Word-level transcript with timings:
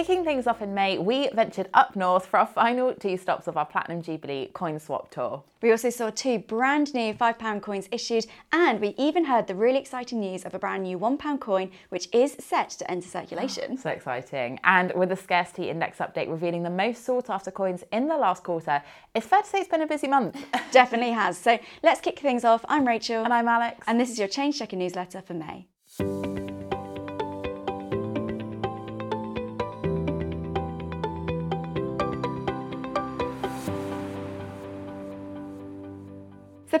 kicking 0.00 0.24
things 0.24 0.46
off 0.46 0.62
in 0.62 0.72
May, 0.72 0.96
we 0.96 1.28
ventured 1.28 1.68
up 1.74 1.94
north 1.94 2.24
for 2.24 2.38
our 2.38 2.46
final 2.46 2.94
two 2.94 3.18
stops 3.18 3.46
of 3.46 3.58
our 3.58 3.66
Platinum 3.66 4.00
Jubilee 4.00 4.48
coin 4.54 4.78
swap 4.78 5.10
tour. 5.10 5.42
We 5.60 5.70
also 5.72 5.90
saw 5.90 6.08
two 6.08 6.38
brand 6.38 6.94
new 6.94 7.12
£5 7.12 7.60
coins 7.60 7.86
issued, 7.92 8.24
and 8.50 8.80
we 8.80 8.94
even 8.96 9.26
heard 9.26 9.46
the 9.46 9.54
really 9.54 9.78
exciting 9.78 10.20
news 10.20 10.46
of 10.46 10.54
a 10.54 10.58
brand 10.58 10.84
new 10.84 10.98
£1 10.98 11.40
coin, 11.40 11.70
which 11.90 12.08
is 12.14 12.34
set 12.40 12.70
to 12.70 12.90
enter 12.90 13.08
circulation. 13.08 13.76
So 13.80 13.90
exciting. 13.90 14.58
And 14.64 14.90
with 14.94 15.10
the 15.10 15.16
scarcity 15.16 15.68
index 15.68 15.98
update 15.98 16.30
revealing 16.30 16.62
the 16.62 16.70
most 16.70 17.04
sought 17.04 17.28
after 17.28 17.50
coins 17.50 17.84
in 17.92 18.08
the 18.08 18.16
last 18.16 18.42
quarter, 18.42 18.82
it's 19.14 19.26
fair 19.26 19.42
to 19.42 19.46
say 19.46 19.58
it's 19.58 19.68
been 19.68 19.82
a 19.82 19.86
busy 19.86 20.08
month. 20.08 20.42
Definitely 20.72 21.12
has. 21.12 21.36
So 21.36 21.58
let's 21.82 22.00
kick 22.00 22.20
things 22.20 22.44
off. 22.46 22.64
I'm 22.70 22.86
Rachel. 22.86 23.22
And 23.22 23.34
I'm 23.34 23.48
Alex. 23.48 23.84
And 23.86 24.00
this 24.00 24.08
is 24.08 24.18
your 24.18 24.28
Change 24.28 24.58
Checker 24.58 24.76
newsletter 24.76 25.20
for 25.20 25.34
May. 25.34 25.66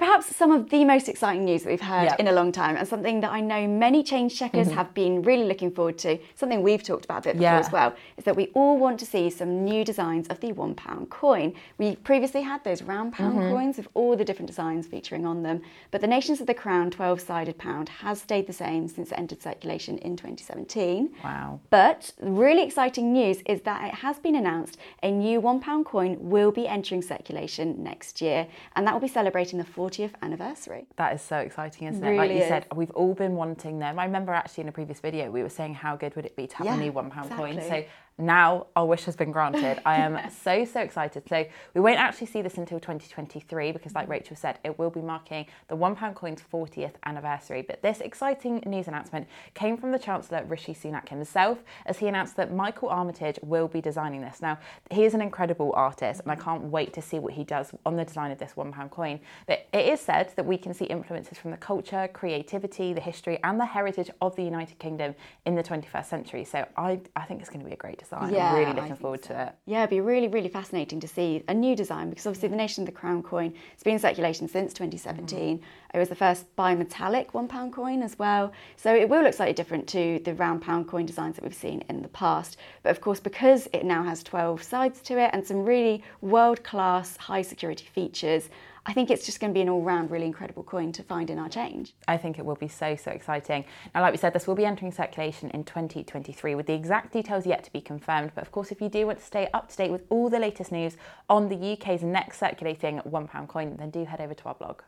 Perhaps 0.00 0.34
some 0.34 0.50
of 0.50 0.70
the 0.70 0.82
most 0.82 1.10
exciting 1.10 1.44
news 1.44 1.62
that 1.62 1.68
we've 1.68 1.80
heard 1.80 2.04
yep. 2.04 2.18
in 2.18 2.26
a 2.26 2.32
long 2.32 2.50
time, 2.50 2.74
and 2.74 2.88
something 2.88 3.20
that 3.20 3.30
I 3.30 3.42
know 3.42 3.68
many 3.68 4.02
change 4.02 4.34
checkers 4.36 4.68
mm-hmm. 4.68 4.76
have 4.76 4.94
been 4.94 5.20
really 5.20 5.44
looking 5.44 5.70
forward 5.70 5.98
to, 5.98 6.18
something 6.34 6.62
we've 6.62 6.82
talked 6.82 7.04
about 7.04 7.18
a 7.18 7.28
bit 7.28 7.34
before 7.34 7.42
yeah. 7.42 7.58
as 7.58 7.70
well, 7.70 7.94
is 8.16 8.24
that 8.24 8.34
we 8.34 8.46
all 8.54 8.78
want 8.78 8.98
to 9.00 9.06
see 9.06 9.28
some 9.28 9.62
new 9.62 9.84
designs 9.84 10.26
of 10.28 10.40
the 10.40 10.52
one 10.52 10.74
pound 10.74 11.10
coin. 11.10 11.52
We 11.76 11.96
previously 11.96 12.40
had 12.40 12.64
those 12.64 12.82
round 12.82 13.12
pound 13.12 13.38
mm-hmm. 13.38 13.52
coins 13.52 13.76
with 13.76 13.88
all 13.92 14.16
the 14.16 14.24
different 14.24 14.46
designs 14.46 14.86
featuring 14.86 15.26
on 15.26 15.42
them, 15.42 15.60
but 15.90 16.00
the 16.00 16.06
Nations 16.06 16.40
of 16.40 16.46
the 16.46 16.54
Crown 16.54 16.90
12 16.90 17.20
sided 17.20 17.58
pound 17.58 17.90
has 17.90 18.22
stayed 18.22 18.46
the 18.46 18.54
same 18.54 18.88
since 18.88 19.12
it 19.12 19.18
entered 19.18 19.42
circulation 19.42 19.98
in 19.98 20.16
2017. 20.16 21.10
Wow. 21.22 21.60
But 21.68 22.12
really 22.22 22.62
exciting 22.62 23.12
news 23.12 23.42
is 23.44 23.60
that 23.62 23.86
it 23.86 23.94
has 23.96 24.18
been 24.18 24.34
announced 24.34 24.78
a 25.02 25.10
new 25.10 25.40
one 25.40 25.60
pound 25.60 25.84
coin 25.84 26.16
will 26.18 26.52
be 26.52 26.66
entering 26.66 27.02
circulation 27.02 27.82
next 27.82 28.22
year, 28.22 28.46
and 28.74 28.86
that 28.86 28.94
will 28.94 29.00
be 29.00 29.08
celebrating 29.08 29.58
the 29.58 29.64
40th 29.90 30.12
anniversary. 30.22 30.86
That 30.96 31.14
is 31.14 31.22
so 31.22 31.38
exciting, 31.38 31.88
isn't 31.88 32.04
it? 32.04 32.16
like 32.16 32.30
you 32.30 32.38
is. 32.38 32.48
said, 32.48 32.66
we've 32.74 32.90
all 32.92 33.14
been 33.14 33.34
wanting 33.34 33.78
them. 33.78 33.98
I 33.98 34.04
remember 34.04 34.32
actually 34.32 34.62
in 34.62 34.68
a 34.68 34.72
previous 34.72 35.00
video 35.00 35.30
we 35.30 35.42
were 35.42 35.48
saying 35.48 35.74
how 35.74 35.96
good 35.96 36.14
would 36.16 36.26
it 36.26 36.36
be 36.36 36.46
to 36.46 36.56
have 36.56 36.66
yeah, 36.66 36.74
a 36.74 36.78
new 36.78 36.92
one 36.92 37.10
pound 37.10 37.30
exactly. 37.30 37.54
coin. 37.54 37.68
So 37.68 37.84
now 38.20 38.66
our 38.76 38.86
wish 38.86 39.04
has 39.04 39.16
been 39.16 39.32
granted. 39.32 39.80
I 39.84 39.96
am 39.96 40.18
so, 40.42 40.64
so 40.64 40.80
excited. 40.80 41.22
So 41.28 41.44
we 41.74 41.80
won't 41.80 41.98
actually 41.98 42.26
see 42.26 42.42
this 42.42 42.58
until 42.58 42.78
2023 42.78 43.72
because, 43.72 43.94
like 43.94 44.08
Rachel 44.08 44.36
said, 44.36 44.58
it 44.64 44.78
will 44.78 44.90
be 44.90 45.00
marking 45.00 45.46
the 45.68 45.76
£1 45.76 46.14
coin's 46.14 46.42
40th 46.52 46.94
anniversary. 47.06 47.62
But 47.62 47.82
this 47.82 48.00
exciting 48.00 48.62
news 48.66 48.88
announcement 48.88 49.26
came 49.54 49.76
from 49.76 49.92
the 49.92 49.98
Chancellor 49.98 50.44
Rishi 50.44 50.74
Sunak 50.74 51.08
himself 51.08 51.58
as 51.86 51.98
he 51.98 52.08
announced 52.08 52.36
that 52.36 52.52
Michael 52.52 52.88
Armitage 52.88 53.38
will 53.42 53.68
be 53.68 53.80
designing 53.80 54.20
this. 54.20 54.42
Now, 54.42 54.58
he 54.90 55.04
is 55.04 55.14
an 55.14 55.22
incredible 55.22 55.72
artist 55.74 56.20
and 56.20 56.30
I 56.30 56.34
mm-hmm. 56.34 56.44
can't 56.44 56.62
wait 56.64 56.92
to 56.94 57.02
see 57.02 57.18
what 57.18 57.32
he 57.32 57.44
does 57.44 57.72
on 57.86 57.96
the 57.96 58.04
design 58.04 58.30
of 58.30 58.38
this 58.38 58.52
£1 58.56 58.90
coin. 58.90 59.20
But 59.46 59.66
it 59.72 59.86
is 59.86 60.00
said 60.00 60.32
that 60.36 60.44
we 60.44 60.58
can 60.58 60.74
see 60.74 60.84
influences 60.86 61.38
from 61.38 61.50
the 61.50 61.56
culture, 61.56 62.08
creativity, 62.12 62.92
the 62.92 63.00
history, 63.00 63.38
and 63.44 63.58
the 63.58 63.66
heritage 63.66 64.10
of 64.20 64.36
the 64.36 64.42
United 64.42 64.78
Kingdom 64.78 65.14
in 65.46 65.54
the 65.54 65.62
21st 65.62 66.06
century. 66.06 66.44
So 66.44 66.66
I, 66.76 67.00
I 67.16 67.22
think 67.22 67.40
it's 67.40 67.48
going 67.48 67.60
to 67.60 67.66
be 67.66 67.72
a 67.72 67.76
great 67.76 67.98
design 67.98 68.09
design. 68.10 68.34
Yeah, 68.34 68.50
I'm 68.50 68.58
really 68.58 68.72
looking 68.72 68.96
forward 68.96 69.24
so. 69.24 69.34
to 69.34 69.42
it. 69.42 69.54
Yeah, 69.66 69.78
it'd 69.78 69.90
be 69.90 70.00
really, 70.00 70.28
really 70.28 70.48
fascinating 70.48 71.00
to 71.00 71.08
see 71.08 71.42
a 71.48 71.54
new 71.54 71.76
design 71.76 72.10
because 72.10 72.26
obviously 72.26 72.48
the 72.48 72.56
Nation 72.56 72.82
of 72.82 72.86
the 72.86 72.92
Crown 72.92 73.22
coin 73.22 73.54
has 73.72 73.82
been 73.82 73.94
in 73.94 73.98
circulation 73.98 74.48
since 74.48 74.72
2017. 74.72 75.58
Mm. 75.58 75.62
It 75.94 75.98
was 75.98 76.08
the 76.08 76.14
first 76.14 76.54
bimetallic 76.56 77.32
one 77.32 77.48
pound 77.48 77.72
coin 77.72 78.02
as 78.02 78.18
well. 78.18 78.52
So 78.76 78.94
it 78.94 79.08
will 79.08 79.22
look 79.22 79.34
slightly 79.34 79.54
different 79.54 79.86
to 79.88 80.20
the 80.24 80.34
round 80.34 80.62
pound 80.62 80.88
coin 80.88 81.06
designs 81.06 81.36
that 81.36 81.44
we've 81.44 81.54
seen 81.54 81.82
in 81.88 82.02
the 82.02 82.08
past. 82.08 82.56
But 82.82 82.90
of 82.90 83.00
course, 83.00 83.20
because 83.20 83.68
it 83.72 83.84
now 83.84 84.02
has 84.02 84.22
12 84.22 84.62
sides 84.62 85.00
to 85.02 85.18
it 85.18 85.30
and 85.32 85.46
some 85.46 85.64
really 85.64 86.02
world 86.20 86.62
class 86.62 87.16
high 87.16 87.42
security 87.42 87.86
features, 87.92 88.50
I 88.90 88.92
think 88.92 89.08
it's 89.08 89.24
just 89.24 89.38
going 89.38 89.52
to 89.52 89.54
be 89.54 89.60
an 89.60 89.68
all 89.68 89.82
round 89.82 90.10
really 90.10 90.26
incredible 90.26 90.64
coin 90.64 90.90
to 90.90 91.04
find 91.04 91.30
in 91.30 91.38
our 91.38 91.48
change. 91.48 91.94
I 92.08 92.16
think 92.16 92.40
it 92.40 92.44
will 92.44 92.56
be 92.56 92.66
so, 92.66 92.96
so 92.96 93.12
exciting. 93.12 93.64
Now, 93.94 94.00
like 94.00 94.12
we 94.12 94.18
said, 94.18 94.32
this 94.32 94.48
will 94.48 94.56
be 94.56 94.64
entering 94.64 94.90
circulation 94.90 95.48
in 95.50 95.62
2023 95.62 96.56
with 96.56 96.66
the 96.66 96.72
exact 96.72 97.12
details 97.12 97.46
yet 97.46 97.62
to 97.62 97.72
be 97.72 97.80
confirmed. 97.80 98.32
But 98.34 98.42
of 98.42 98.50
course, 98.50 98.72
if 98.72 98.80
you 98.80 98.88
do 98.88 99.06
want 99.06 99.20
to 99.20 99.24
stay 99.24 99.48
up 99.54 99.68
to 99.68 99.76
date 99.76 99.92
with 99.92 100.02
all 100.08 100.28
the 100.28 100.40
latest 100.40 100.72
news 100.72 100.96
on 101.28 101.48
the 101.48 101.74
UK's 101.74 102.02
next 102.02 102.40
circulating 102.40 102.98
£1 102.98 103.46
coin, 103.46 103.76
then 103.76 103.90
do 103.90 104.04
head 104.04 104.20
over 104.20 104.34
to 104.34 104.44
our 104.46 104.56
blog. 104.56 104.82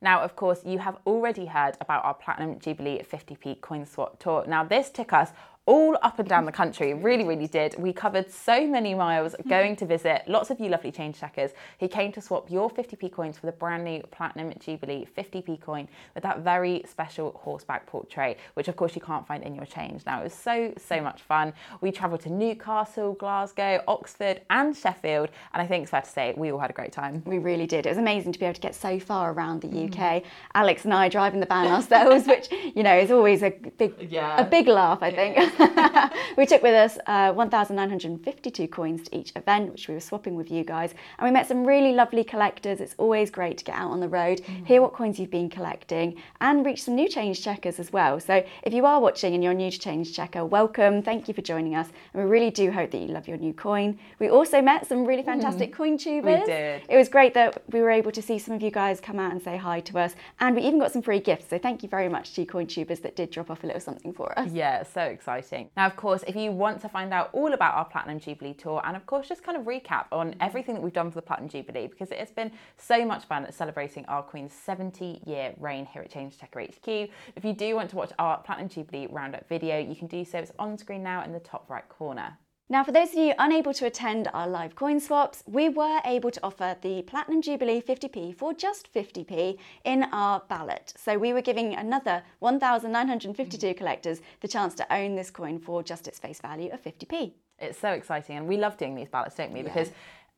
Now, 0.00 0.20
of 0.20 0.36
course, 0.36 0.60
you 0.64 0.78
have 0.78 0.98
already 1.04 1.46
heard 1.46 1.76
about 1.80 2.04
our 2.04 2.14
Platinum 2.14 2.60
Jubilee 2.60 3.02
50p 3.02 3.60
coin 3.60 3.84
swap 3.84 4.20
tour. 4.20 4.44
Now, 4.46 4.62
this 4.62 4.90
took 4.90 5.12
us 5.12 5.32
all 5.70 5.96
up 6.02 6.18
and 6.18 6.28
down 6.28 6.44
the 6.44 6.50
country. 6.50 6.94
Really, 6.94 7.22
really 7.22 7.46
did. 7.46 7.76
We 7.78 7.92
covered 7.92 8.28
so 8.28 8.66
many 8.66 8.92
miles 8.92 9.36
going 9.48 9.76
to 9.76 9.86
visit 9.86 10.24
lots 10.26 10.50
of 10.50 10.58
you 10.58 10.68
lovely 10.68 10.90
change 10.90 11.20
checkers 11.20 11.52
who 11.78 11.86
came 11.86 12.10
to 12.10 12.20
swap 12.20 12.50
your 12.50 12.68
50p 12.68 13.12
coins 13.12 13.38
for 13.38 13.46
the 13.46 13.52
brand 13.52 13.84
new 13.84 14.02
Platinum 14.10 14.52
Jubilee 14.58 15.06
50p 15.16 15.60
coin 15.60 15.86
with 16.16 16.24
that 16.24 16.40
very 16.40 16.82
special 16.88 17.38
horseback 17.40 17.86
portrait, 17.86 18.36
which 18.54 18.66
of 18.66 18.74
course 18.74 18.96
you 18.96 19.00
can't 19.00 19.24
find 19.24 19.44
in 19.44 19.54
your 19.54 19.64
change. 19.64 20.04
Now, 20.04 20.18
it 20.18 20.24
was 20.24 20.34
so, 20.34 20.74
so 20.76 21.00
much 21.00 21.22
fun. 21.22 21.52
We 21.80 21.92
travelled 21.92 22.22
to 22.22 22.30
Newcastle, 22.30 23.12
Glasgow, 23.12 23.84
Oxford, 23.86 24.40
and 24.50 24.76
Sheffield, 24.76 25.28
and 25.54 25.62
I 25.62 25.68
think 25.68 25.82
it's 25.82 25.92
fair 25.92 26.02
to 26.02 26.10
say 26.10 26.34
we 26.36 26.50
all 26.50 26.58
had 26.58 26.70
a 26.70 26.72
great 26.72 26.90
time. 26.90 27.22
We 27.24 27.38
really 27.38 27.68
did. 27.68 27.86
It 27.86 27.90
was 27.90 27.98
amazing 27.98 28.32
to 28.32 28.40
be 28.40 28.44
able 28.44 28.54
to 28.54 28.60
get 28.60 28.74
so 28.74 28.98
far 28.98 29.32
around 29.32 29.60
the 29.60 29.68
UK. 29.68 29.94
Mm. 29.94 30.24
Alex 30.56 30.84
and 30.84 30.92
I 30.92 31.08
driving 31.08 31.38
the 31.38 31.46
van 31.46 31.68
ourselves, 31.68 32.26
which, 32.26 32.50
you 32.50 32.82
know, 32.82 32.98
is 32.98 33.12
always 33.12 33.44
a 33.44 33.50
big, 33.50 33.94
yeah. 34.10 34.40
a 34.40 34.44
big 34.44 34.66
laugh, 34.66 34.98
I 35.00 35.12
think. 35.12 35.59
we 36.36 36.46
took 36.46 36.62
with 36.62 36.74
us 36.74 36.98
uh, 37.06 37.32
1,952 37.32 38.68
coins 38.68 39.08
to 39.08 39.16
each 39.16 39.32
event, 39.36 39.72
which 39.72 39.88
we 39.88 39.94
were 39.94 40.00
swapping 40.00 40.34
with 40.34 40.50
you 40.50 40.64
guys. 40.64 40.94
And 41.18 41.26
we 41.26 41.30
met 41.30 41.46
some 41.46 41.64
really 41.64 41.92
lovely 41.92 42.24
collectors. 42.24 42.80
It's 42.80 42.94
always 42.98 43.30
great 43.30 43.58
to 43.58 43.64
get 43.64 43.74
out 43.74 43.90
on 43.90 44.00
the 44.00 44.08
road, 44.08 44.40
mm. 44.40 44.66
hear 44.66 44.80
what 44.80 44.92
coins 44.92 45.18
you've 45.18 45.30
been 45.30 45.50
collecting, 45.50 46.20
and 46.40 46.64
reach 46.64 46.84
some 46.84 46.94
new 46.94 47.08
change 47.08 47.42
checkers 47.42 47.78
as 47.78 47.92
well. 47.92 48.20
So 48.20 48.44
if 48.62 48.72
you 48.72 48.86
are 48.86 49.00
watching 49.00 49.34
and 49.34 49.44
you're 49.44 49.54
new 49.54 49.70
to 49.70 49.78
Change 49.78 50.14
Checker, 50.14 50.44
welcome. 50.44 51.02
Thank 51.02 51.28
you 51.28 51.34
for 51.34 51.42
joining 51.42 51.74
us. 51.74 51.88
And 52.14 52.24
we 52.24 52.30
really 52.30 52.50
do 52.50 52.70
hope 52.70 52.90
that 52.92 52.98
you 52.98 53.08
love 53.08 53.28
your 53.28 53.38
new 53.38 53.52
coin. 53.52 53.98
We 54.18 54.30
also 54.30 54.62
met 54.62 54.86
some 54.86 55.04
really 55.04 55.22
fantastic 55.22 55.72
mm. 55.72 55.76
coin 55.76 55.98
tubers. 55.98 56.40
We 56.40 56.46
did. 56.46 56.82
It 56.88 56.96
was 56.96 57.08
great 57.08 57.34
that 57.34 57.62
we 57.70 57.80
were 57.80 57.90
able 57.90 58.12
to 58.12 58.22
see 58.22 58.38
some 58.38 58.54
of 58.54 58.62
you 58.62 58.70
guys 58.70 59.00
come 59.00 59.18
out 59.18 59.32
and 59.32 59.42
say 59.42 59.56
hi 59.56 59.80
to 59.80 59.98
us. 59.98 60.14
And 60.40 60.56
we 60.56 60.62
even 60.62 60.78
got 60.78 60.92
some 60.92 61.02
free 61.02 61.20
gifts. 61.20 61.48
So 61.50 61.58
thank 61.58 61.82
you 61.82 61.88
very 61.88 62.08
much 62.08 62.34
to 62.34 62.42
you 62.42 62.46
coin 62.46 62.66
tubers 62.66 63.00
that 63.00 63.16
did 63.16 63.30
drop 63.30 63.50
off 63.50 63.62
a 63.64 63.66
little 63.66 63.80
something 63.80 64.12
for 64.12 64.36
us. 64.38 64.50
Yeah, 64.52 64.84
so 64.84 65.02
exciting. 65.02 65.49
Now, 65.76 65.86
of 65.86 65.96
course, 65.96 66.22
if 66.26 66.36
you 66.36 66.52
want 66.52 66.80
to 66.82 66.88
find 66.88 67.12
out 67.12 67.30
all 67.32 67.52
about 67.52 67.74
our 67.74 67.84
Platinum 67.84 68.20
Jubilee 68.20 68.54
tour 68.54 68.80
and, 68.84 68.96
of 68.96 69.06
course, 69.06 69.28
just 69.28 69.42
kind 69.42 69.56
of 69.56 69.64
recap 69.64 70.06
on 70.12 70.30
mm-hmm. 70.30 70.42
everything 70.42 70.74
that 70.74 70.82
we've 70.82 70.92
done 70.92 71.10
for 71.10 71.16
the 71.16 71.22
Platinum 71.22 71.48
Jubilee, 71.48 71.86
because 71.86 72.10
it 72.10 72.18
has 72.18 72.30
been 72.30 72.52
so 72.76 73.04
much 73.04 73.24
fun 73.24 73.50
celebrating 73.50 74.04
our 74.06 74.22
Queen's 74.22 74.52
70 74.52 75.22
year 75.26 75.54
reign 75.58 75.86
here 75.86 76.02
at 76.02 76.10
Change 76.10 76.38
Checker 76.38 76.60
HQ. 76.60 76.88
If 77.36 77.44
you 77.44 77.52
do 77.52 77.74
want 77.74 77.90
to 77.90 77.96
watch 77.96 78.12
our 78.18 78.38
Platinum 78.38 78.68
Jubilee 78.68 79.08
roundup 79.10 79.48
video, 79.48 79.78
you 79.78 79.94
can 79.94 80.06
do 80.06 80.24
so. 80.24 80.38
It's 80.38 80.52
on 80.58 80.78
screen 80.78 81.02
now 81.02 81.24
in 81.24 81.32
the 81.32 81.40
top 81.40 81.68
right 81.68 81.88
corner. 81.88 82.38
Now, 82.72 82.84
for 82.84 82.92
those 82.92 83.08
of 83.08 83.16
you 83.16 83.34
unable 83.36 83.74
to 83.74 83.86
attend 83.86 84.28
our 84.32 84.46
live 84.46 84.76
coin 84.76 85.00
swaps, 85.00 85.42
we 85.44 85.68
were 85.68 85.98
able 86.04 86.30
to 86.30 86.38
offer 86.40 86.76
the 86.80 87.02
Platinum 87.02 87.42
Jubilee 87.42 87.82
50p 87.82 88.36
for 88.36 88.54
just 88.54 88.94
50p 88.94 89.58
in 89.82 90.04
our 90.12 90.44
ballot. 90.48 90.94
So 90.96 91.18
we 91.18 91.32
were 91.32 91.42
giving 91.42 91.74
another 91.74 92.22
1,952 92.38 93.66
mm. 93.66 93.76
collectors 93.76 94.20
the 94.40 94.46
chance 94.46 94.74
to 94.74 94.94
own 94.94 95.16
this 95.16 95.32
coin 95.32 95.58
for 95.58 95.82
just 95.82 96.06
its 96.06 96.20
face 96.20 96.40
value 96.40 96.70
of 96.70 96.80
50p. 96.80 97.32
It's 97.58 97.76
so 97.76 97.90
exciting, 97.90 98.36
and 98.36 98.46
we 98.46 98.56
love 98.56 98.76
doing 98.76 98.94
these 98.94 99.08
ballots, 99.08 99.34
don't 99.34 99.52
we? 99.52 99.62
Because 99.62 99.90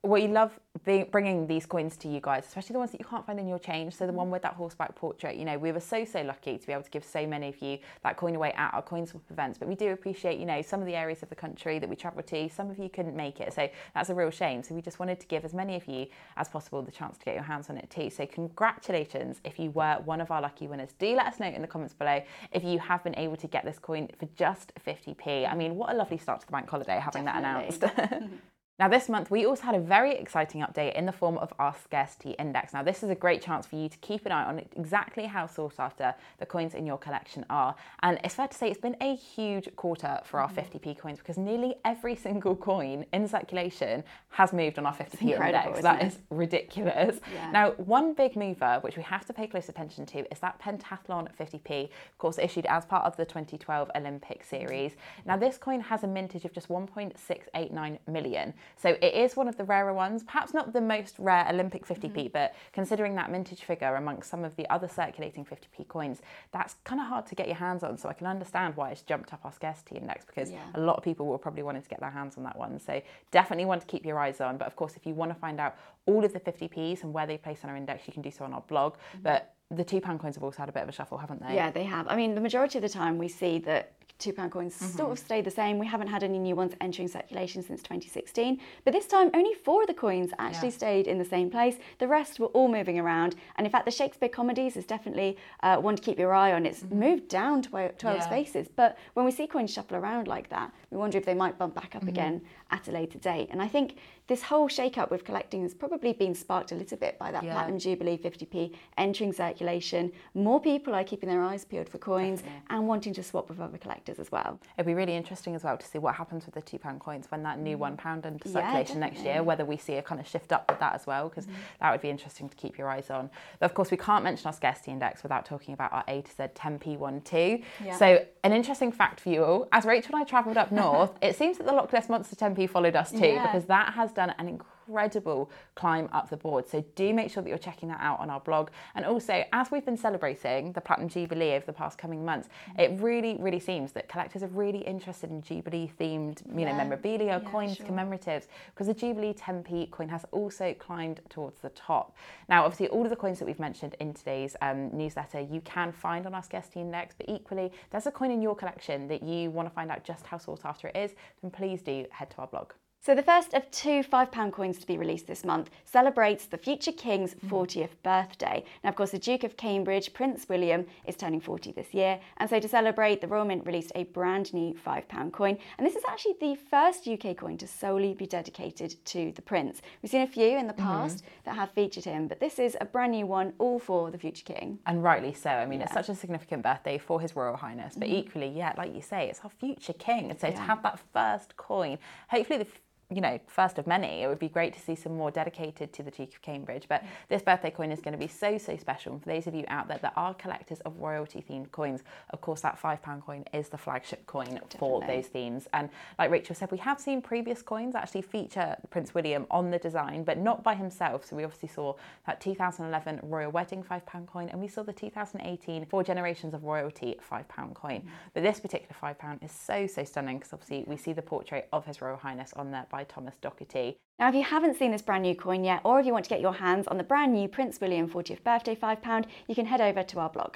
we 0.05 0.27
love 0.27 0.59
being, 0.85 1.07
bringing 1.13 1.47
these 1.47 1.65
coins 1.65 1.97
to 1.97 2.09
you 2.09 2.21
guys, 2.21 2.45
especially 2.47 2.73
the 2.73 2.79
ones 2.81 2.91
that 2.91 3.01
you 3.01 3.07
can't 3.07 3.25
find 3.25 3.39
in 3.39 3.47
your 3.47 3.61
change. 3.61 3.95
So 3.95 4.05
the 4.05 4.13
one 4.13 4.29
mm. 4.29 4.33
with 4.33 4.43
that 4.43 4.55
horseback 4.55 4.97
portrait, 4.97 5.37
you 5.37 5.45
know, 5.45 5.57
we 5.57 5.71
were 5.71 5.81
so 5.81 6.05
so 6.05 6.23
lucky 6.23 6.59
to 6.59 6.67
be 6.67 6.73
able 6.73 6.83
to 6.83 6.91
give 6.91 7.05
so 7.05 7.25
many 7.25 7.49
of 7.49 7.63
you 7.63 7.79
that 8.03 8.17
coin 8.17 8.35
away 8.35 8.53
at 8.55 8.75
our 8.75 8.83
coin 8.83 9.07
swap 9.07 9.23
events. 9.31 9.59
But 9.59 9.69
we 9.69 9.77
do 9.77 9.93
appreciate, 9.93 10.41
you 10.41 10.47
know, 10.47 10.61
some 10.61 10.81
of 10.81 10.87
the 10.87 10.97
areas 10.97 11.23
of 11.23 11.29
the 11.29 11.37
country 11.37 11.79
that 11.79 11.89
we 11.89 11.95
travel 11.95 12.23
to. 12.25 12.49
Some 12.49 12.69
of 12.69 12.79
you 12.79 12.89
couldn't 12.89 13.15
make 13.15 13.41
it, 13.41 13.53
so 13.53 13.69
that's 13.95 14.11
a 14.11 14.15
real 14.15 14.31
shame. 14.31 14.65
So 14.65 14.75
we 14.75 14.83
just 14.83 14.99
wanted 14.99 15.21
to 15.21 15.27
give 15.29 15.45
as 15.45 15.55
many 15.55 15.77
of 15.77 15.87
you 15.87 16.07
as 16.37 16.49
possible 16.49 16.83
the 16.83 16.91
chance 16.91 17.17
to 17.19 17.25
get 17.25 17.35
your 17.35 17.45
hands 17.45 17.71
on 17.71 17.77
it 17.77 17.89
too. 17.89 18.11
So 18.11 18.27
congratulations 18.27 19.41
if 19.45 19.61
you 19.61 19.71
were 19.71 20.01
one 20.05 20.21
of 20.21 20.33
our 20.33 20.43
lucky 20.43 20.67
winners. 20.67 20.91
Do 20.99 21.15
let 21.15 21.27
us 21.27 21.39
know 21.39 21.47
in 21.47 21.63
the 21.63 21.69
comments 21.69 21.95
below 21.95 22.21
if 22.51 22.65
you 22.65 22.81
have 22.81 23.05
been 23.05 23.17
able 23.17 23.37
to 23.37 23.47
get 23.47 23.65
this 23.65 23.79
coin 23.79 24.09
for 24.19 24.27
just 24.37 24.73
50p. 24.85 25.49
I 25.49 25.55
mean, 25.55 25.77
what 25.77 25.93
a 25.93 25.97
lovely 25.97 26.19
start 26.19 26.41
to 26.41 26.47
the 26.47 26.53
bank 26.53 26.69
holiday 26.69 26.99
having 26.99 27.25
Definitely. 27.25 27.79
that 27.79 28.13
announced. 28.13 28.33
Now, 28.83 28.89
this 28.89 29.09
month 29.09 29.31
we 29.31 29.47
also 29.47 29.63
had 29.63 29.77
a 29.77 29.81
very 29.81 30.17
exciting 30.17 30.61
update 30.61 30.97
in 30.97 31.07
the 31.07 31.13
form 31.13 31.39
of 31.39 31.53
our 31.61 31.73
scarcity 31.85 32.33
index. 32.33 32.73
Now, 32.73 32.83
this 32.83 33.05
is 33.05 33.11
a 33.11 33.15
great 33.15 33.41
chance 33.41 33.65
for 33.65 33.77
you 33.77 33.89
to 33.89 33.97
keep 33.99 34.27
an 34.27 34.33
eye 34.33 34.43
on 34.43 34.59
exactly 34.59 35.27
how 35.27 35.47
sought 35.47 35.75
after 35.79 36.13
the 36.41 36.47
coins 36.47 36.75
in 36.75 36.85
your 36.85 36.99
collection 36.99 37.47
are. 37.49 37.77
And 38.03 38.19
it's 38.25 38.35
fair 38.35 38.49
to 38.49 38.57
say 38.57 38.69
it's 38.69 38.81
been 38.81 38.97
a 39.01 39.15
huge 39.15 39.69
quarter 39.77 40.19
for 40.25 40.41
our 40.41 40.51
50p 40.51 40.81
mm-hmm. 40.81 41.01
coins 41.01 41.19
because 41.19 41.39
nearly 41.39 41.77
every 41.85 42.17
single 42.17 42.57
coin 42.57 43.07
in 43.13 43.29
circulation 43.29 44.03
has 44.31 44.53
moved 44.53 44.81
on 44.81 44.87
our 44.87 44.97
50p 44.97 45.31
index. 45.31 45.81
That 45.83 46.03
is 46.03 46.19
ridiculous. 46.31 47.21
Yeah. 47.33 47.53
Now, 47.53 47.71
one 47.77 48.15
big 48.15 48.35
mover, 48.35 48.79
which 48.81 48.97
we 48.97 49.05
have 49.05 49.25
to 49.27 49.33
pay 49.33 49.47
close 49.47 49.69
attention 49.69 50.07
to, 50.07 50.29
is 50.33 50.41
that 50.41 50.61
pentathlon 50.61 51.29
50p, 51.39 51.85
of 51.85 52.19
course, 52.19 52.37
issued 52.37 52.67
as 52.67 52.85
part 52.85 53.05
of 53.05 53.17
the 53.17 53.27
2012 53.27 53.93
Olympic 53.95 54.43
series. 54.43 54.97
Now, 55.25 55.37
this 55.37 55.57
coin 55.57 55.81
has 55.83 56.03
a 56.03 56.09
mintage 56.09 56.45
of 56.45 56.53
just 56.53 56.69
1.689 56.69 57.99
million. 58.09 58.55
So 58.77 58.91
it 59.01 59.15
is 59.15 59.37
one 59.37 59.49
of 59.49 59.57
the 59.57 59.65
rarer 59.65 59.93
ones, 59.95 60.23
perhaps 60.23 60.55
not 60.55 60.73
the 60.73 60.81
most 60.81 61.17
rare 61.19 61.47
Olympic 61.49 61.87
50p, 61.87 62.13
mm-hmm. 62.13 62.27
but 62.33 62.55
considering 62.73 63.15
that 63.17 63.31
mintage 63.31 63.63
figure 63.63 63.95
amongst 63.97 64.31
some 64.31 64.45
of 64.45 64.55
the 64.57 64.69
other 64.71 64.89
circulating 64.89 65.45
50p 65.45 65.89
coins, 65.89 66.23
that's 66.53 66.77
kind 66.85 67.01
of 67.01 67.07
hard 67.07 67.27
to 67.27 67.35
get 67.35 67.47
your 67.47 67.57
hands 67.57 67.83
on. 67.83 67.97
So 67.97 68.09
I 68.09 68.13
can 68.13 68.27
understand 68.27 68.77
why 68.77 68.91
it's 68.91 69.03
jumped 69.03 69.33
up 69.33 69.41
our 69.45 69.53
scarcity 69.53 69.97
index 69.97 70.25
because 70.25 70.51
yeah. 70.51 70.59
a 70.75 70.81
lot 70.81 70.97
of 70.97 71.05
people 71.05 71.27
were 71.27 71.39
probably 71.39 71.63
wanting 71.63 71.83
to 71.83 71.89
get 71.89 72.01
their 72.01 72.11
hands 72.11 72.37
on 72.37 72.45
that 72.45 72.57
one. 72.57 72.79
So 72.79 73.01
definitely 73.31 73.65
want 73.65 73.81
to 73.81 73.87
keep 73.87 74.05
your 74.05 74.19
eyes 74.19 74.41
on. 74.41 74.57
But 74.57 74.67
of 74.67 74.77
course, 74.77 74.97
if 74.97 75.07
you 75.07 75.15
want 75.15 75.33
to 75.33 75.39
find 75.39 75.61
out 75.61 75.77
all 76.07 76.25
of 76.25 76.33
the 76.33 76.41
50p's 76.41 77.03
and 77.03 77.13
where 77.13 77.27
they 77.27 77.39
place 77.39 77.61
on 77.65 77.71
our 77.71 77.77
index, 77.77 78.07
you 78.07 78.13
can 78.13 78.23
do 78.23 78.31
so 78.31 78.45
on 78.45 78.53
our 78.53 78.63
blog. 78.63 78.95
Mm-hmm. 78.95 79.23
But 79.23 79.55
the 79.71 79.85
two 79.85 80.01
pound 80.01 80.21
coins 80.21 80.35
have 80.35 80.45
also 80.45 80.59
had 80.59 80.69
a 80.69 80.73
bit 80.73 80.83
of 80.83 80.89
a 80.89 80.93
shuffle, 80.93 81.19
haven't 81.19 81.43
they? 81.43 81.55
Yeah, 81.55 81.71
they 81.71 81.85
have. 81.85 82.07
I 82.09 82.17
mean, 82.17 82.35
the 82.35 82.41
majority 82.41 82.79
of 82.79 82.83
the 82.83 82.89
time 82.89 83.19
we 83.19 83.29
see 83.29 83.59
that 83.61 83.93
two 84.23 84.33
pound 84.33 84.53
coins 84.53 84.75
mm-hmm. 84.75 84.97
sort 84.97 85.11
of 85.11 85.19
stay 85.19 85.41
the 85.41 85.51
same. 85.51 85.79
We 85.79 85.87
haven't 85.87 86.09
had 86.09 86.23
any 86.23 86.39
new 86.39 86.55
ones 86.55 86.73
entering 86.81 87.09
circulation 87.09 87.63
since 87.63 87.81
2016, 87.83 88.61
but 88.85 88.93
this 88.93 89.07
time 89.07 89.31
only 89.35 89.55
four 89.55 89.83
of 89.83 89.89
the 89.89 89.95
coins 89.95 90.31
actually 90.39 90.69
yeah. 90.69 90.77
stayed 90.77 91.07
in 91.07 91.19
the 91.19 91.25
same 91.25 91.51
place. 91.51 91.77
The 91.99 92.09
rest 92.09 92.39
were 92.39 92.47
all 92.49 92.69
moving 92.69 92.99
around, 92.99 93.35
and 93.57 93.67
in 93.67 93.71
fact, 93.71 93.85
the 93.85 93.91
Shakespeare 93.91 94.29
comedies 94.29 94.77
is 94.77 94.87
definitely 94.87 95.37
uh, 95.63 95.77
one 95.77 95.97
to 95.97 96.03
keep 96.03 96.19
your 96.19 96.33
eye 96.33 96.53
on. 96.53 96.65
It's 96.65 96.81
mm-hmm. 96.81 97.01
moved 97.01 97.29
down 97.29 97.63
to 97.63 97.69
12 97.71 97.95
yeah. 98.03 98.21
spaces, 98.21 98.69
but 98.75 98.97
when 99.15 99.27
we 99.27 99.33
see 99.33 99.47
coins 99.47 99.73
shuffle 99.73 99.97
around 99.97 100.29
like 100.29 100.49
that, 100.51 100.73
we 100.91 100.97
wonder 100.99 101.19
if 101.19 101.25
they 101.25 101.35
might 101.35 101.59
bump 101.59 101.75
back 101.75 101.95
up 101.97 102.03
mm-hmm. 102.03 102.11
again 102.11 102.43
at 102.71 102.89
a 102.89 102.93
later 102.93 103.19
date. 103.19 103.49
And 103.51 103.61
I 103.61 103.69
think 103.69 103.97
this 104.29 104.43
whole 104.43 104.69
shake-up 104.69 105.11
with 105.11 105.25
collecting 105.25 105.63
has 105.63 105.75
probably 105.75 106.13
been 106.13 106.35
sparked 106.35 106.73
a 106.73 106.75
little 106.75 106.97
bit 106.97 107.19
by 107.19 107.31
that 107.33 107.45
yeah. 107.45 107.53
Platinum 107.53 107.79
Jubilee 107.79 108.17
50p 108.17 108.75
entering 108.97 109.33
circulation. 109.33 110.13
More 110.35 110.61
people 110.61 110.95
are 110.95 111.05
keeping 111.05 111.29
their 111.29 111.43
eyes 111.43 111.65
peeled 111.65 111.89
for 111.89 111.99
coins 111.99 112.41
Definitely. 112.41 112.63
and 112.71 112.89
wanting 112.89 113.15
to 113.15 113.23
swap 113.23 113.49
with 113.49 113.61
other 113.61 113.79
collectors 113.79 114.12
as 114.19 114.33
well. 114.33 114.61
It'd 114.77 114.87
be 114.87 114.95
really 114.95 115.17
interesting 115.17 115.55
as 115.55 115.65
well 115.65 115.77
to 115.77 115.87
see 115.87 115.99
what 115.99 116.15
happens 116.15 116.47
with 116.47 116.55
the 116.55 116.63
two 116.63 116.79
pound 116.79 117.01
coins 117.01 117.27
when 117.31 117.43
that 117.43 117.59
new 117.59 117.79
one 117.79 117.97
pound 117.97 118.27
into 118.27 118.49
circulation 118.49 118.97
yeah, 118.97 119.07
next 119.07 119.21
year, 119.23 119.43
whether 119.43 119.65
we 119.65 119.77
see 119.77 119.95
a 119.95 120.03
kind 120.03 120.21
of 120.21 120.27
shift 120.27 120.53
up 120.53 120.71
with 120.71 120.79
that 120.81 120.95
as 120.95 121.07
well, 121.07 121.29
because 121.29 121.47
mm-hmm. 121.47 121.57
that 121.81 121.93
would 121.93 122.01
be 122.01 122.11
interesting 122.11 122.49
to 122.49 122.57
keep 122.57 122.79
your 122.79 122.89
eyes 122.89 123.11
on. 123.11 123.31
But 123.61 123.67
of 123.67 123.75
course, 123.75 123.91
we 123.91 123.97
can't 123.97 124.25
mention 124.25 124.47
our 124.47 124.53
scarcity 124.53 124.91
index 124.91 125.23
without 125.23 125.45
talking 125.45 125.75
about 125.75 125.93
our 125.93 126.05
A 126.09 126.23
to 126.23 126.31
Z 126.31 126.43
10p1 126.55 127.25
too. 127.25 127.63
Yeah. 127.85 127.97
So, 127.97 128.25
an 128.45 128.53
interesting 128.53 128.93
fact 128.93 129.21
for 129.21 129.29
you 129.29 129.45
all 129.45 129.69
as 129.73 129.85
Rachel 129.85 130.17
and 130.17 130.23
I 130.23 130.27
travelled 130.27 130.57
up 130.57 130.73
north, 130.73 131.13
it 131.23 131.37
seems 131.37 131.59
that 131.59 131.67
the 131.67 131.73
Loch 131.73 131.93
Ness 131.93 132.09
Monster 132.09 132.37
10p 132.37 132.69
followed 132.69 132.97
us 132.97 133.11
too, 133.11 133.19
yeah. 133.19 133.47
because 133.47 133.67
that 133.67 133.95
has 133.95 134.13
done 134.13 134.31
an 134.39 134.49
incredible 134.49 134.72
incredible 134.93 135.51
climb 135.75 136.09
up 136.13 136.29
the 136.29 136.37
board. 136.37 136.69
So 136.69 136.85
do 136.95 137.15
make 137.15 137.31
sure 137.31 137.43
that 137.43 137.49
you're 137.49 137.59
checking 137.59 137.89
that 137.89 138.01
out 138.01 138.21
on 138.21 138.29
our 138.29 138.41
blog. 138.41 138.71
And 138.95 139.05
also, 139.05 139.45
as 139.53 139.71
we've 139.71 139.85
been 139.85 139.97
celebrating 139.97 140.73
the 140.73 140.81
Platinum 140.81 141.09
Jubilee 141.09 141.55
over 141.55 141.65
the 141.65 141.73
past 141.73 141.97
coming 141.97 142.25
months, 142.25 142.49
it 142.79 142.93
really, 143.01 143.37
really 143.41 143.61
seems 143.61 143.93
that 143.93 144.09
collectors 144.09 144.43
are 144.43 144.49
really 144.49 144.81
interested 144.81 145.31
in 145.31 145.41
Jubilee 145.43 145.91
themed, 145.99 146.43
you 146.59 146.67
know, 146.67 146.75
memorabilia, 146.75 147.41
yeah, 147.43 147.51
coins, 147.51 147.77
sure. 147.77 147.87
commemoratives, 147.87 148.47
because 148.75 148.87
the 148.87 148.95
Jubilee 148.95 149.33
10p 149.33 149.91
coin 149.91 150.09
has 150.09 150.25
also 150.31 150.75
climbed 150.75 151.21
towards 151.31 151.59
the 151.61 151.71
top. 151.71 152.17
Now, 152.49 152.65
obviously, 152.65 152.89
all 152.89 153.05
of 153.05 153.11
the 153.11 153.17
coins 153.17 153.39
that 153.39 153.47
we've 153.47 153.59
mentioned 153.59 153.97
in 153.99 154.13
today's 154.13 154.57
um, 154.61 154.91
newsletter 154.93 155.41
you 155.41 155.61
can 155.63 155.93
find 155.93 156.27
on 156.27 156.35
our 156.35 156.43
scarcity 156.43 156.81
index, 156.81 157.15
but 157.17 157.29
equally, 157.29 157.73
there's 157.91 158.07
a 158.07 158.11
coin 158.11 158.31
in 158.31 158.43
your 158.43 158.55
collection 158.55 159.09
that 159.09 159.23
you 159.23 159.51
want 159.51 159.69
to 159.69 159.75
find 159.75 159.91
out 159.91 160.05
just 160.05 160.27
how 160.27 160.37
sought 160.37 160.65
after 160.65 160.89
it 160.89 160.97
is, 160.97 161.13
then 161.41 161.51
please 161.51 161.81
do 161.81 162.05
head 162.11 162.31
to 162.31 162.39
our 162.39 162.47
blog. 162.47 162.73
So, 163.05 163.17
the 163.17 163.23
first 163.25 163.53
of 163.53 163.69
two 163.73 164.05
£5 164.05 164.53
coins 164.53 164.79
to 164.79 164.87
be 164.87 164.97
released 164.97 165.27
this 165.27 165.45
month 165.45 165.71
celebrates 165.85 166.47
the 166.47 166.57
future 166.57 166.93
King's 166.93 167.35
40th 167.49 167.89
mm. 167.89 168.03
birthday. 168.05 168.65
Now, 168.85 168.91
of 168.91 168.95
course, 168.95 169.11
the 169.11 169.19
Duke 169.19 169.43
of 169.43 169.57
Cambridge, 169.57 170.13
Prince 170.13 170.49
William, 170.49 170.87
is 171.05 171.17
turning 171.17 171.41
40 171.41 171.73
this 171.73 171.93
year. 171.93 172.21
And 172.37 172.49
so, 172.49 172.61
to 172.61 172.69
celebrate, 172.69 173.21
the 173.21 173.27
Royal 173.27 173.45
Mint 173.45 173.67
released 173.67 173.91
a 173.97 174.05
brand 174.05 174.55
new 174.55 174.73
£5 174.87 175.33
coin. 175.33 175.59
And 175.79 175.85
this 175.85 175.97
is 175.97 176.05
actually 176.09 176.37
the 176.41 176.55
first 176.55 177.09
UK 177.09 177.37
coin 177.37 177.57
to 177.57 177.67
solely 177.67 178.15
be 178.15 178.25
dedicated 178.25 178.95
to 179.07 179.33
the 179.33 179.43
Prince. 179.43 179.83
We've 180.01 180.13
seen 180.13 180.23
a 180.23 180.27
few 180.29 180.57
in 180.57 180.69
the 180.69 180.73
mm-hmm. 180.73 180.87
past 180.87 181.25
mm-hmm. 181.25 181.27
that 181.47 181.57
have 181.57 181.73
featured 181.73 182.05
him, 182.05 182.29
but 182.29 182.39
this 182.39 182.61
is 182.61 182.77
a 182.81 182.85
brand 182.85 183.11
new 183.11 183.27
one, 183.27 183.55
all 183.59 183.81
for 183.81 184.13
the 184.13 184.19
future 184.19 184.45
King. 184.45 184.79
And 184.87 185.03
rightly 185.03 185.35
so. 185.35 185.51
I 185.51 185.67
mean, 185.67 185.81
yeah. 185.81 185.87
it's 185.87 185.95
such 185.95 186.09
a 186.09 186.15
significant 186.15 186.63
birthday 186.63 186.99
for 186.99 187.21
His 187.21 187.35
Royal 187.35 187.57
Highness, 187.57 187.97
but 187.97 188.07
mm-hmm. 188.07 188.19
equally, 188.19 188.49
yeah, 188.51 188.75
like 188.79 188.95
you 188.95 189.03
say, 189.03 189.29
it's 189.29 189.41
our 189.43 189.51
future 189.51 189.93
King. 189.93 190.31
And 190.31 190.39
so, 190.39 190.47
yeah. 190.47 190.55
to 190.55 190.63
have 190.63 190.85
that 190.85 191.01
first 191.13 191.57
coin, 191.57 191.99
hopefully, 192.29 192.61
the 192.61 192.67
you 193.15 193.21
know, 193.21 193.39
first 193.47 193.79
of 193.79 193.87
many. 193.87 194.23
It 194.23 194.29
would 194.29 194.39
be 194.39 194.49
great 194.49 194.73
to 194.75 194.81
see 194.81 194.95
some 194.95 195.17
more 195.17 195.31
dedicated 195.31 195.93
to 195.93 196.03
the 196.03 196.11
Duke 196.11 196.35
of 196.35 196.43
Cambridge. 196.43 196.87
But 196.89 197.05
this 197.29 197.43
birthday 197.43 197.71
coin 197.71 197.91
is 197.93 198.01
going 198.01 198.13
to 198.13 198.19
be 198.19 198.29
so, 198.29 198.59
so 198.59 198.77
special. 198.77 199.13
And 199.13 199.23
for 199.23 199.29
those 199.29 199.47
of 199.47 199.55
you 199.55 199.65
out 199.69 199.89
there 199.89 199.99
that 199.99 200.13
are 200.17 200.35
collectors 200.35 200.81
of 200.81 200.99
royalty 200.99 201.45
themed 201.49 201.71
coins, 201.73 202.03
of 202.31 202.41
course, 202.41 202.61
that 202.63 202.81
£5 202.81 203.23
coin 203.23 203.45
is 203.53 203.69
the 203.69 203.79
flagship 203.79 204.27
coin 204.27 204.47
Definitely. 204.47 204.79
for 204.79 205.07
those 205.07 205.27
themes. 205.27 205.69
And 205.73 205.89
like 206.19 206.31
Rachel 206.31 206.55
said, 206.55 206.71
we 206.71 206.79
have 206.79 207.01
seen 207.01 207.23
previous 207.23 207.63
coins 207.63 207.95
actually 207.95 208.23
feature 208.23 208.77
Prince 208.91 209.15
William 209.15 209.47
on 209.51 209.71
the 209.71 209.79
design, 209.79 210.25
but 210.25 210.39
not 210.39 210.63
by 210.63 210.75
himself. 210.75 211.27
So 211.27 211.37
we 211.37 211.45
obviously 211.45 211.69
saw 211.69 211.95
that 212.27 212.41
2011 212.41 213.21
Royal 213.23 213.51
Wedding 213.51 213.83
£5 213.83 214.27
coin, 214.27 214.49
and 214.49 214.61
we 214.61 214.69
saw 214.69 214.83
the 214.83 214.93
2018 214.93 215.87
Four 215.87 216.03
Generations 216.05 216.55
of 216.55 216.65
Royalty 216.65 217.17
£5 217.31 217.75
coin. 217.75 218.01
Mm-hmm. 218.01 218.09
But 218.35 218.43
this 218.43 218.61
particular 218.61 218.95
£5 219.01 219.45
is 219.45 219.53
so, 219.53 219.87
so 219.87 220.05
stunning 220.05 220.39
because 220.39 220.53
obviously 220.53 220.85
we 220.87 220.97
see 220.97 221.13
the 221.13 221.23
portrait 221.23 221.69
of 221.73 221.85
His 221.85 222.01
Royal 222.01 222.17
Highness 222.17 222.53
on 222.55 222.71
there 222.71 222.87
by 222.91 223.02
by 223.03 223.13
Thomas 223.13 223.35
Docherty. 223.43 223.97
Now, 224.19 224.29
if 224.29 224.35
you 224.35 224.45
haven't 224.45 224.77
seen 224.77 224.93
this 224.93 225.03
brand 225.03 225.25
new 225.25 225.35
coin 225.35 225.65
yet, 225.65 225.81
or 225.85 225.99
if 225.99 226.07
you 226.07 226.13
want 226.13 226.25
to 226.25 226.29
get 226.29 226.41
your 226.41 226.55
hands 226.55 226.87
on 226.87 226.99
the 226.99 227.05
brand 227.05 227.33
new 227.33 227.49
Prince 227.49 227.81
William 227.81 228.09
40th 228.09 228.45
birthday 228.45 228.77
£5, 228.77 229.25
you 229.49 229.55
can 229.55 229.67
head 229.67 229.81
over 229.81 230.05
to 230.05 230.21
our 230.21 230.31
blog. 230.31 230.55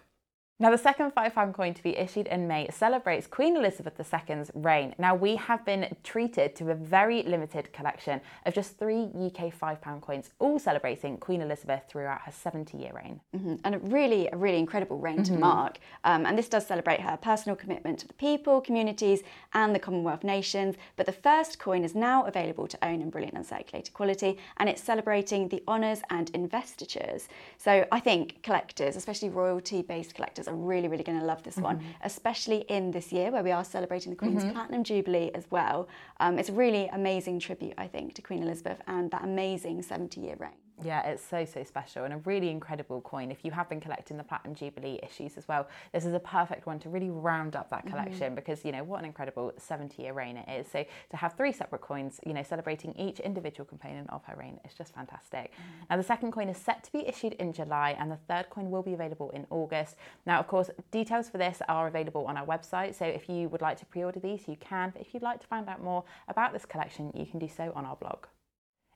Now, 0.58 0.70
the 0.70 0.78
second 0.78 1.14
£5 1.14 1.52
coin 1.52 1.74
to 1.74 1.82
be 1.82 1.98
issued 1.98 2.28
in 2.28 2.48
May 2.48 2.68
celebrates 2.70 3.26
Queen 3.26 3.58
Elizabeth 3.58 4.00
II's 4.00 4.50
reign. 4.54 4.94
Now, 4.98 5.14
we 5.14 5.36
have 5.36 5.66
been 5.66 5.94
treated 6.02 6.56
to 6.56 6.70
a 6.70 6.74
very 6.74 7.22
limited 7.24 7.74
collection 7.74 8.22
of 8.46 8.54
just 8.54 8.78
three 8.78 9.02
UK 9.02 9.52
£5 9.52 10.00
coins, 10.00 10.30
all 10.38 10.58
celebrating 10.58 11.18
Queen 11.18 11.42
Elizabeth 11.42 11.82
throughout 11.90 12.22
her 12.22 12.32
70 12.32 12.78
year 12.78 12.92
reign. 12.94 13.20
Mm-hmm. 13.36 13.56
And 13.64 13.74
a 13.74 13.78
really, 13.80 14.30
a 14.32 14.36
really 14.38 14.58
incredible 14.58 14.96
reign 14.96 15.18
mm-hmm. 15.18 15.34
to 15.34 15.40
mark. 15.40 15.78
Um, 16.04 16.24
and 16.24 16.38
this 16.38 16.48
does 16.48 16.66
celebrate 16.66 17.02
her 17.02 17.18
personal 17.18 17.54
commitment 17.54 17.98
to 17.98 18.08
the 18.08 18.14
people, 18.14 18.62
communities, 18.62 19.20
and 19.52 19.74
the 19.74 19.78
Commonwealth 19.78 20.24
nations. 20.24 20.76
But 20.96 21.04
the 21.04 21.12
first 21.12 21.58
coin 21.58 21.84
is 21.84 21.94
now 21.94 22.24
available 22.24 22.66
to 22.66 22.78
own 22.82 23.02
in 23.02 23.10
brilliant 23.10 23.36
uncirculated 23.36 23.92
quality, 23.92 24.38
and 24.56 24.70
it's 24.70 24.82
celebrating 24.82 25.50
the 25.50 25.62
honours 25.68 26.00
and 26.08 26.30
investitures. 26.30 27.28
So 27.58 27.86
I 27.92 28.00
think 28.00 28.42
collectors, 28.42 28.96
especially 28.96 29.28
royalty 29.28 29.82
based 29.82 30.14
collectors, 30.14 30.45
are 30.48 30.54
really, 30.54 30.88
really 30.88 31.04
going 31.04 31.18
to 31.18 31.24
love 31.24 31.42
this 31.42 31.54
mm-hmm. 31.54 31.64
one, 31.64 31.84
especially 32.02 32.64
in 32.68 32.90
this 32.90 33.12
year 33.12 33.30
where 33.30 33.42
we 33.42 33.52
are 33.52 33.64
celebrating 33.64 34.10
the 34.10 34.16
Queen's 34.16 34.42
mm-hmm. 34.42 34.52
Platinum 34.52 34.84
Jubilee 34.84 35.30
as 35.34 35.46
well. 35.50 35.88
Um, 36.20 36.38
it's 36.38 36.48
a 36.48 36.52
really 36.52 36.88
amazing 36.88 37.40
tribute, 37.40 37.74
I 37.78 37.86
think, 37.86 38.14
to 38.14 38.22
Queen 38.22 38.42
Elizabeth 38.42 38.80
and 38.86 39.10
that 39.10 39.24
amazing 39.24 39.82
70 39.82 40.20
year 40.20 40.36
reign. 40.38 40.65
Yeah, 40.84 41.02
it's 41.06 41.22
so, 41.24 41.44
so 41.44 41.64
special 41.64 42.04
and 42.04 42.12
a 42.12 42.18
really 42.18 42.50
incredible 42.50 43.00
coin. 43.00 43.30
If 43.30 43.44
you 43.44 43.50
have 43.52 43.68
been 43.68 43.80
collecting 43.80 44.16
the 44.16 44.24
Platinum 44.24 44.54
Jubilee 44.54 44.98
issues 45.02 45.38
as 45.38 45.48
well, 45.48 45.68
this 45.92 46.04
is 46.04 46.12
a 46.12 46.20
perfect 46.20 46.66
one 46.66 46.78
to 46.80 46.90
really 46.90 47.08
round 47.08 47.56
up 47.56 47.70
that 47.70 47.80
mm-hmm. 47.80 47.90
collection 47.90 48.26
mm-hmm. 48.26 48.34
because, 48.34 48.64
you 48.64 48.72
know, 48.72 48.84
what 48.84 48.98
an 48.98 49.06
incredible 49.06 49.52
70 49.56 50.02
year 50.02 50.12
reign 50.12 50.36
it 50.36 50.48
is. 50.48 50.70
So 50.70 50.84
to 51.10 51.16
have 51.16 51.32
three 51.34 51.52
separate 51.52 51.80
coins, 51.80 52.20
you 52.26 52.34
know, 52.34 52.42
celebrating 52.42 52.94
each 52.98 53.20
individual 53.20 53.64
component 53.64 54.10
of 54.10 54.22
her 54.24 54.36
reign 54.36 54.60
is 54.64 54.74
just 54.74 54.94
fantastic. 54.94 55.52
Mm-hmm. 55.52 55.84
Now, 55.90 55.96
the 55.96 56.02
second 56.02 56.32
coin 56.32 56.48
is 56.48 56.58
set 56.58 56.84
to 56.84 56.92
be 56.92 57.06
issued 57.06 57.32
in 57.34 57.52
July 57.52 57.96
and 57.98 58.10
the 58.10 58.18
third 58.28 58.50
coin 58.50 58.70
will 58.70 58.82
be 58.82 58.92
available 58.92 59.30
in 59.30 59.46
August. 59.50 59.96
Now, 60.26 60.38
of 60.40 60.46
course, 60.46 60.68
details 60.90 61.30
for 61.30 61.38
this 61.38 61.62
are 61.68 61.86
available 61.88 62.26
on 62.26 62.36
our 62.36 62.46
website. 62.46 62.94
So 62.94 63.06
if 63.06 63.28
you 63.30 63.48
would 63.48 63.62
like 63.62 63.78
to 63.78 63.86
pre 63.86 64.04
order 64.04 64.20
these, 64.20 64.46
you 64.46 64.56
can. 64.56 64.90
But 64.90 65.00
if 65.00 65.14
you'd 65.14 65.22
like 65.22 65.40
to 65.40 65.46
find 65.46 65.68
out 65.68 65.82
more 65.82 66.04
about 66.28 66.52
this 66.52 66.66
collection, 66.66 67.12
you 67.14 67.24
can 67.24 67.38
do 67.38 67.48
so 67.48 67.72
on 67.74 67.86
our 67.86 67.96
blog. 67.96 68.26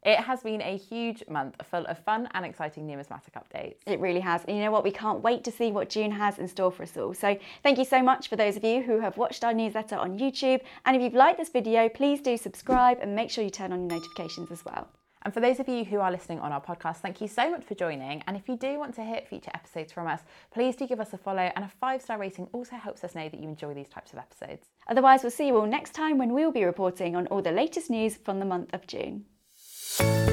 It 0.03 0.19
has 0.19 0.43
been 0.43 0.63
a 0.63 0.79
huge 0.79 1.23
month 1.29 1.57
full 1.71 1.85
of 1.87 1.99
fun 1.99 2.29
and 2.33 2.47
exciting 2.47 2.87
numismatic 2.87 3.35
updates. 3.35 3.77
It 3.87 4.01
really 4.01 4.21
has. 4.21 4.45
And 4.45 4.57
you 4.57 4.63
know 4.63 4.71
what? 4.71 4.83
We 4.83 4.93
can't 4.93 5.21
wait 5.23 5.45
to 5.45 5.53
see 5.53 5.73
what 5.73 5.91
June 5.91 6.11
has 6.13 6.39
in 6.39 6.49
store 6.49 6.73
for 6.73 6.85
us 6.85 6.97
all. 6.97 7.13
So 7.13 7.39
thank 7.63 7.79
you 7.79 7.85
so 7.85 8.03
much 8.03 8.29
for 8.29 8.37
those 8.37 8.57
of 8.57 8.65
you 8.65 8.83
who 8.83 9.01
have 9.01 9.19
watched 9.19 9.45
our 9.45 9.53
newsletter 9.53 9.97
on 9.97 10.19
YouTube. 10.19 10.63
And 10.87 10.97
if 10.97 11.03
you've 11.03 11.15
liked 11.15 11.39
this 11.39 11.51
video, 11.51 11.89
please 11.91 12.21
do 12.21 12.37
subscribe 12.39 12.99
and 13.03 13.15
make 13.15 13.31
sure 13.31 13.45
you 13.45 13.51
turn 13.51 13.73
on 13.73 13.81
your 13.81 13.99
notifications 13.99 14.51
as 14.51 14.65
well. 14.65 14.89
And 15.23 15.35
for 15.35 15.41
those 15.41 15.61
of 15.61 15.69
you 15.69 15.85
who 15.85 16.01
are 16.01 16.11
listening 16.11 16.41
on 16.41 16.51
our 16.51 16.63
podcast, 16.63 16.97
thank 16.99 17.21
you 17.21 17.29
so 17.29 17.51
much 17.51 17.65
for 17.65 17.75
joining. 17.75 18.23
And 18.27 18.39
if 18.39 18.49
you 18.49 18.57
do 18.57 18.79
want 18.79 18.95
to 18.95 19.05
hear 19.05 19.21
future 19.29 19.51
episodes 19.53 19.93
from 19.93 20.07
us, 20.07 20.23
please 20.51 20.77
do 20.77 20.87
give 20.87 20.99
us 20.99 21.13
a 21.13 21.19
follow 21.19 21.53
and 21.55 21.65
a 21.65 21.71
five 21.79 22.01
star 22.01 22.17
rating 22.17 22.49
also 22.53 22.77
helps 22.77 23.05
us 23.05 23.15
know 23.15 23.29
that 23.29 23.39
you 23.39 23.47
enjoy 23.47 23.75
these 23.75 23.89
types 23.89 24.15
of 24.15 24.19
episodes. 24.19 24.67
Otherwise, 24.89 25.23
we'll 25.23 25.31
see 25.31 25.49
you 25.49 25.59
all 25.59 25.67
next 25.67 25.93
time 25.93 26.17
when 26.17 26.33
we'll 26.33 26.53
be 26.53 26.65
reporting 26.65 27.17
on 27.17 27.27
all 27.27 27.43
the 27.43 27.53
latest 27.53 27.91
news 27.91 28.17
from 28.17 28.39
the 28.39 28.47
month 28.47 28.73
of 28.73 28.87
June 28.87 29.27
you 30.03 30.30